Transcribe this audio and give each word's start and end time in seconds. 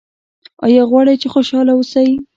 ایا 0.65 0.83
غواړئ 0.89 1.15
چې 1.21 1.27
خوشحاله 1.33 1.73
اوسئ؟ 1.75 2.09